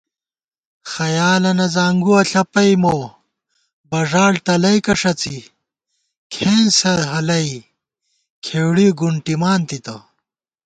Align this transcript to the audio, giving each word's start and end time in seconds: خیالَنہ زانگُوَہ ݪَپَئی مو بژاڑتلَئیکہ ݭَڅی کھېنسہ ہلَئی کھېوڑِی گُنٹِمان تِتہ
خیالَنہ 0.91 1.67
زانگُوَہ 1.75 2.21
ݪَپَئی 2.29 2.73
مو 2.81 2.95
بژاڑتلَئیکہ 3.89 4.93
ݭَڅی 5.01 5.37
کھېنسہ 6.33 6.93
ہلَئی 7.11 7.51
کھېوڑِی 8.43 8.87
گُنٹِمان 8.99 9.59
تِتہ 9.67 9.95